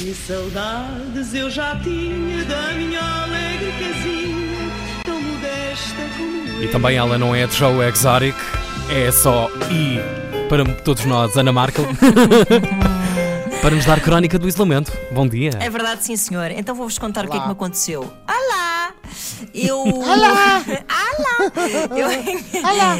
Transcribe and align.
Que 0.00 0.14
saudades 0.14 1.34
eu 1.34 1.50
já 1.50 1.78
tinha 1.78 2.42
da 2.46 2.72
minha 2.72 3.22
alegre 3.22 3.70
casinha, 3.72 4.72
tão 5.04 5.20
modesta 5.20 5.94
como 6.16 6.48
eu. 6.48 6.64
E 6.64 6.68
também 6.68 6.96
ela 6.96 7.18
não 7.18 7.34
é 7.34 7.46
de 7.46 7.52
show 7.52 7.82
exotic, 7.82 8.34
é 8.88 9.12
só 9.12 9.50
e 9.70 9.98
para 10.48 10.64
todos 10.64 11.04
nós, 11.04 11.36
Ana 11.36 11.52
Markel. 11.52 11.84
para 13.60 13.74
nos 13.74 13.84
dar 13.84 14.00
crónica 14.00 14.38
do 14.38 14.48
isolamento. 14.48 14.90
Bom 15.12 15.28
dia. 15.28 15.50
É 15.60 15.68
verdade, 15.68 16.02
sim, 16.02 16.16
senhor. 16.16 16.50
Então 16.50 16.74
vou-vos 16.74 16.98
contar 16.98 17.26
o 17.26 17.28
que 17.28 17.36
é 17.36 17.40
que 17.40 17.46
me 17.46 17.52
aconteceu. 17.52 18.10
Olá! 18.26 18.94
Eu. 19.52 19.80
Olá! 19.80 20.64
Olá! 20.96 21.52
Eu... 21.94 22.08
Olá! 22.62 22.96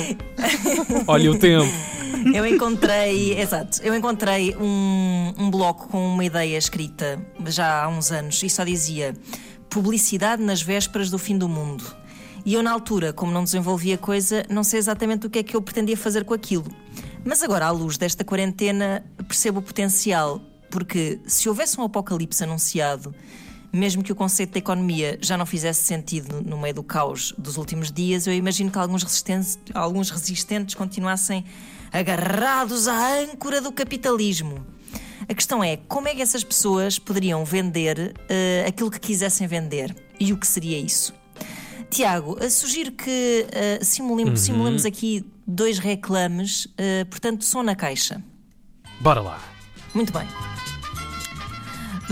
Olha 1.08 1.30
o 1.30 1.38
tempo. 1.38 1.72
Eu 2.34 2.46
encontrei, 2.46 3.38
exato, 3.40 3.80
eu 3.82 3.94
encontrei 3.94 4.54
um, 4.56 5.34
um 5.38 5.50
bloco 5.50 5.88
com 5.88 6.14
uma 6.14 6.24
ideia 6.24 6.56
escrita 6.56 7.20
já 7.46 7.84
há 7.84 7.88
uns 7.88 8.10
anos 8.10 8.42
e 8.42 8.50
só 8.50 8.64
dizia 8.64 9.14
publicidade 9.68 10.42
nas 10.42 10.60
vésperas 10.60 11.10
do 11.10 11.18
fim 11.18 11.38
do 11.38 11.48
mundo. 11.48 11.84
E 12.44 12.54
eu, 12.54 12.62
na 12.62 12.72
altura, 12.72 13.12
como 13.12 13.32
não 13.32 13.44
desenvolvia 13.44 13.98
coisa, 13.98 14.44
não 14.48 14.64
sei 14.64 14.78
exatamente 14.78 15.26
o 15.26 15.30
que 15.30 15.40
é 15.40 15.42
que 15.42 15.54
eu 15.54 15.62
pretendia 15.62 15.96
fazer 15.96 16.24
com 16.24 16.34
aquilo. 16.34 16.66
Mas 17.24 17.42
agora, 17.42 17.66
à 17.66 17.70
luz 17.70 17.98
desta 17.98 18.24
quarentena, 18.24 19.04
percebo 19.28 19.60
o 19.60 19.62
potencial, 19.62 20.40
porque 20.70 21.20
se 21.26 21.48
houvesse 21.48 21.78
um 21.78 21.84
apocalipse 21.84 22.42
anunciado, 22.42 23.14
mesmo 23.72 24.02
que 24.02 24.10
o 24.12 24.14
conceito 24.16 24.52
da 24.52 24.58
economia 24.58 25.18
já 25.20 25.36
não 25.36 25.46
fizesse 25.46 25.82
sentido 25.84 26.42
no 26.42 26.58
meio 26.58 26.74
do 26.74 26.82
caos 26.82 27.32
dos 27.38 27.56
últimos 27.56 27.90
dias, 27.92 28.26
eu 28.26 28.32
imagino 28.34 28.70
que 28.70 28.78
alguns 28.78 29.02
resistentes, 29.02 29.58
alguns 29.74 30.10
resistentes 30.10 30.74
continuassem 30.74 31.44
agarrados 31.92 32.88
à 32.88 33.20
âncora 33.20 33.60
do 33.60 33.70
capitalismo. 33.72 34.64
A 35.28 35.34
questão 35.34 35.62
é 35.62 35.76
como 35.76 36.08
é 36.08 36.14
que 36.14 36.22
essas 36.22 36.42
pessoas 36.42 36.98
poderiam 36.98 37.44
vender 37.44 38.14
uh, 38.16 38.68
aquilo 38.68 38.90
que 38.90 38.98
quisessem 38.98 39.46
vender 39.46 39.94
e 40.18 40.32
o 40.32 40.36
que 40.36 40.46
seria 40.46 40.78
isso? 40.78 41.14
Tiago, 41.90 42.36
sugiro 42.50 42.92
que 42.92 43.46
uh, 43.80 43.84
simulemos, 43.84 44.40
Uhum. 44.40 44.46
simulemos 44.46 44.84
aqui 44.84 45.24
dois 45.46 45.78
reclames, 45.78 46.64
uh, 46.66 47.06
portanto, 47.08 47.44
som 47.44 47.62
na 47.62 47.74
caixa. 47.76 48.22
Bora 49.00 49.20
lá. 49.20 49.40
Muito 49.94 50.12
bem. 50.12 50.26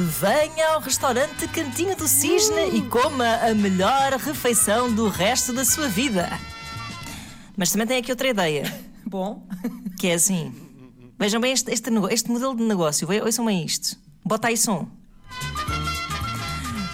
Venha 0.00 0.74
ao 0.74 0.80
restaurante 0.80 1.48
Cantinho 1.48 1.96
do 1.96 2.06
Cisne 2.06 2.68
e 2.76 2.82
coma 2.82 3.26
a 3.42 3.52
melhor 3.54 4.12
refeição 4.12 4.92
do 4.92 5.08
resto 5.08 5.52
da 5.52 5.64
sua 5.64 5.88
vida. 5.88 6.28
Mas 7.56 7.72
também 7.72 7.86
tem 7.86 7.98
aqui 7.98 8.12
outra 8.12 8.28
ideia, 8.28 8.72
Bom, 9.04 9.44
que 9.98 10.06
é 10.08 10.14
assim. 10.14 10.54
Vejam 11.18 11.40
bem 11.40 11.52
este, 11.52 11.72
este, 11.72 11.90
nego- 11.90 12.08
este 12.08 12.30
modelo 12.30 12.54
de 12.54 12.62
negócio, 12.62 13.08
ve- 13.08 13.20
ouçam 13.22 13.44
bem 13.46 13.64
isto. 13.64 13.96
Bota 14.24 14.48
aí 14.48 14.56
som. 14.56 14.86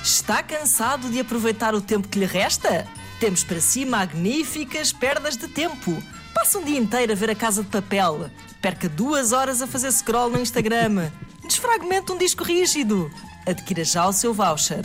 Está 0.02 0.42
cansado 0.42 1.10
de 1.10 1.20
aproveitar 1.20 1.74
o 1.74 1.80
tempo 1.80 2.08
que 2.08 2.18
lhe 2.18 2.26
resta? 2.26 2.86
Temos 3.20 3.44
para 3.44 3.60
si 3.60 3.84
magníficas 3.84 4.92
perdas 4.92 5.36
de 5.36 5.48
tempo. 5.48 6.02
Passa 6.34 6.58
um 6.58 6.64
dia 6.64 6.78
inteiro 6.78 7.12
a 7.12 7.14
ver 7.14 7.30
a 7.30 7.34
casa 7.34 7.62
de 7.62 7.68
papel. 7.68 8.30
Perca 8.62 8.88
duas 8.88 9.32
horas 9.32 9.60
a 9.60 9.66
fazer 9.66 9.92
scroll 9.92 10.30
no 10.30 10.40
Instagram. 10.40 11.10
Desfragmente 11.46 12.12
um 12.12 12.18
disco 12.18 12.42
rígido. 12.42 13.10
Adquira 13.46 13.84
já 13.84 14.06
o 14.06 14.12
seu 14.12 14.32
voucher. 14.32 14.84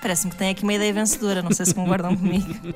Parece-me 0.00 0.30
que 0.32 0.38
tem 0.38 0.50
aqui 0.50 0.62
uma 0.62 0.72
ideia 0.72 0.92
vencedora, 0.92 1.42
não 1.42 1.52
sei 1.52 1.66
se 1.66 1.74
concordam 1.74 2.16
comigo. 2.16 2.46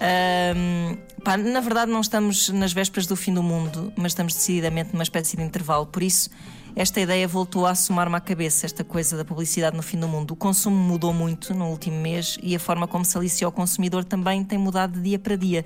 Ahm, 0.00 0.96
pá, 1.22 1.36
na 1.36 1.60
verdade, 1.60 1.92
não 1.92 2.00
estamos 2.00 2.48
nas 2.48 2.72
vésperas 2.72 3.06
do 3.06 3.14
fim 3.14 3.34
do 3.34 3.42
mundo, 3.42 3.92
mas 3.96 4.12
estamos 4.12 4.34
decididamente 4.34 4.94
numa 4.94 5.02
espécie 5.02 5.36
de 5.36 5.42
intervalo. 5.42 5.86
Por 5.86 6.02
isso, 6.02 6.30
esta 6.74 7.00
ideia 7.00 7.28
voltou 7.28 7.66
a 7.66 7.70
assomar-me 7.70 8.16
à 8.16 8.20
cabeça, 8.20 8.64
esta 8.64 8.82
coisa 8.82 9.16
da 9.16 9.24
publicidade 9.24 9.76
no 9.76 9.82
fim 9.82 9.98
do 9.98 10.08
mundo. 10.08 10.32
O 10.32 10.36
consumo 10.36 10.76
mudou 10.76 11.12
muito 11.12 11.52
no 11.52 11.66
último 11.66 12.00
mês 12.00 12.38
e 12.42 12.56
a 12.56 12.58
forma 12.60 12.88
como 12.88 13.04
se 13.04 13.16
alicia 13.16 13.46
ao 13.46 13.52
consumidor 13.52 14.04
também 14.04 14.42
tem 14.42 14.58
mudado 14.58 14.94
de 14.94 15.02
dia 15.02 15.18
para 15.18 15.36
dia. 15.36 15.64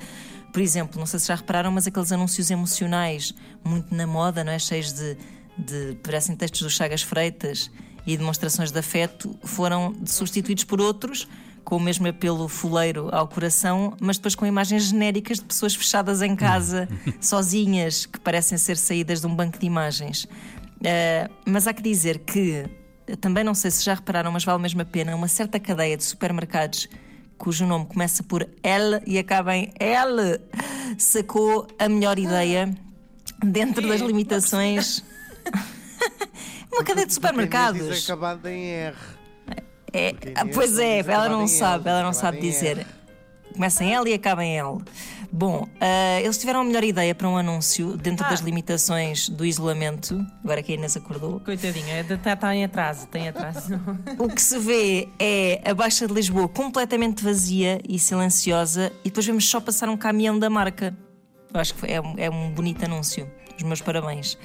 Por 0.53 0.61
exemplo, 0.61 0.99
não 0.99 1.07
sei 1.07 1.21
se 1.21 1.29
já 1.29 1.37
repararam, 1.37 1.71
mas 1.71 1.87
aqueles 1.87 2.11
anúncios 2.11 2.51
emocionais, 2.51 3.33
muito 3.65 3.95
na 3.95 4.07
moda, 4.07 4.43
não 4.43 4.53
é? 4.53 4.59
cheios 4.59 4.93
de, 4.93 5.17
de 5.57 5.97
parecem 6.03 6.37
textos 6.37 6.63
do 6.63 6.71
Chagas 6.71 7.03
Freitas 7.03 7.71
e 8.07 8.17
demonstrações 8.17 8.71
de 8.71 8.79
afeto, 8.79 9.39
foram 9.43 9.95
substituídos 10.05 10.65
por 10.65 10.81
outros 10.81 11.27
com 11.65 11.77
o 11.77 11.81
mesmo 11.81 12.07
apelo 12.07 12.47
fuleiro 12.47 13.09
ao 13.11 13.27
coração, 13.27 13.97
mas 13.99 14.19
depois 14.19 14.35
com 14.35 14.45
imagens 14.45 14.85
genéricas 14.85 15.39
de 15.39 15.47
pessoas 15.47 15.75
fechadas 15.75 16.21
em 16.21 16.37
casa, 16.37 16.87
sozinhas, 17.21 18.05
que 18.05 18.21
parecem 18.21 18.59
ser 18.59 18.77
saídas 18.77 19.23
de 19.23 19.27
um 19.27 19.35
banco 19.35 19.59
de 19.59 19.67
imagens. 19.67 20.29
Eh, 20.83 21.29
mas 21.47 21.67
há 21.67 21.73
que 21.73 21.83
dizer 21.83 22.19
que, 22.19 22.67
também 23.21 23.43
não 23.43 23.55
sei 23.55 23.71
se 23.71 23.83
já 23.83 23.95
repararam, 23.95 24.31
mas 24.31 24.45
vale 24.45 24.61
mesmo 24.61 24.83
a 24.83 24.85
pena, 24.85 25.17
uma 25.17 25.29
certa 25.29 25.59
cadeia 25.59 25.97
de 25.97 26.05
supermercados 26.05 26.89
cujo 27.39 27.67
nome 27.67 27.87
começa 27.87 28.23
por 28.23 28.49
L 28.63 29.01
e 29.07 29.19
acaba 29.19 29.57
em 29.57 29.73
L, 29.79 30.39
sacou 30.99 31.67
a 31.79 31.89
melhor 31.89 32.19
ideia 32.19 32.73
dentro 33.43 33.87
das 33.89 34.01
limitações. 34.01 35.03
uma 36.73 36.83
cadeia 36.85 37.07
de 37.07 37.07
Diz 37.07 37.15
supermercados. 37.15 38.05
acabado 38.05 38.47
em 38.49 38.65
R. 38.71 38.97
É, 39.93 40.15
ah, 40.35 40.45
pois 40.53 40.79
é, 40.79 40.99
ela 41.01 41.29
não 41.29 41.47
sabe, 41.47 41.89
ela 41.89 42.03
não 42.03 42.13
sabe 42.13 42.41
dizer. 42.41 42.85
Começa 43.53 43.85
em 43.85 43.95
L 43.95 44.11
e 44.11 44.15
acaba 44.15 44.45
em 44.45 44.59
L. 44.59 44.79
Bom, 45.31 45.69
ah, 45.81 46.21
eles 46.21 46.37
tiveram 46.37 46.61
a 46.61 46.65
melhor 46.65 46.83
ideia 46.83 47.15
para 47.15 47.29
um 47.29 47.37
anúncio 47.37 47.97
dentro 47.97 48.27
Ah. 48.27 48.31
das 48.31 48.41
limitações 48.41 49.29
do 49.29 49.45
isolamento. 49.47 50.25
Agora 50.43 50.61
que 50.65 50.73
a 50.73 50.75
Inês 50.75 50.97
acordou. 50.97 51.39
coitadinha, 51.41 52.01
está 52.01 52.35
tá 52.35 52.55
em 52.55 52.65
atraso, 52.65 53.07
tem 53.07 53.29
atraso. 53.29 53.81
O 54.19 54.29
que 54.29 54.43
se 54.43 54.59
vê 54.59 55.09
é 55.21 55.61
a 55.65 55.73
Baixa 55.75 56.09
de 56.09 56.13
Lisboa 56.13 56.49
completamente 56.49 57.23
vazia 57.23 57.81
e 57.89 57.97
silenciosa, 57.99 58.91
e 59.05 59.09
depois 59.11 59.25
vemos 59.27 59.49
só 59.49 59.61
passar 59.61 59.89
um 59.89 59.97
caminhão 59.97 60.37
da 60.39 60.51
marca. 60.51 60.93
Eu 61.55 61.61
acho 61.61 61.73
que 61.77 61.87
é, 61.87 62.01
um, 62.01 62.15
é 62.19 62.29
um 62.29 62.51
bonito 62.51 62.85
anúncio. 62.85 63.31
Os 63.57 63.63
meus 63.63 63.81
parabéns. 63.81 64.37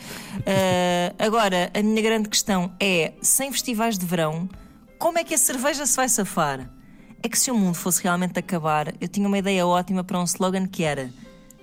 Ah, 0.45 1.25
agora, 1.25 1.71
a 1.73 1.81
minha 1.81 2.03
grande 2.03 2.29
questão 2.29 2.71
é: 2.79 3.13
sem 3.19 3.51
festivais 3.51 3.97
de 3.97 4.05
verão, 4.05 4.47
como 4.99 5.17
é 5.17 5.23
que 5.23 5.33
a 5.33 5.37
cerveja 5.37 5.87
se 5.87 5.95
vai 5.95 6.07
safar? 6.07 6.69
É 7.23 7.27
que 7.27 7.37
se 7.37 7.49
o 7.49 7.55
mundo 7.55 7.73
fosse 7.73 8.03
realmente 8.03 8.37
acabar, 8.37 8.93
eu 9.01 9.07
tinha 9.07 9.27
uma 9.27 9.39
ideia 9.39 9.65
ótima 9.65 10.03
para 10.03 10.19
um 10.19 10.23
slogan 10.23 10.67
que 10.67 10.83
era: 10.83 11.09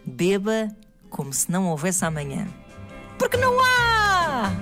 Beba 0.04 0.68
como 1.08 1.32
se 1.32 1.48
não 1.50 1.68
houvesse 1.68 2.04
amanhã. 2.04 2.48
Porque 3.16 3.36
não 3.36 3.56
há! 3.60 4.52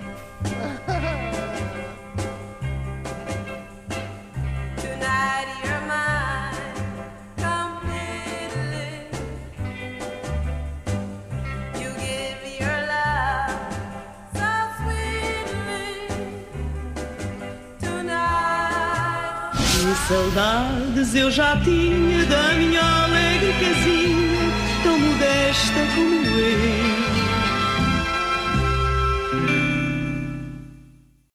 Saudades 20.09 21.15
eu 21.15 21.31
já 21.31 21.57
tinha 21.61 22.25
da 22.27 22.55
minha 22.55 23.05
alegre 23.05 23.53
casinha, 23.53 24.44